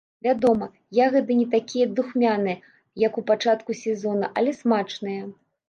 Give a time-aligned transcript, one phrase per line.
[0.27, 0.67] Вядома,
[1.07, 2.57] ягады не такія духмяныя,
[3.07, 5.33] як у пачатку сезона, але смачныя.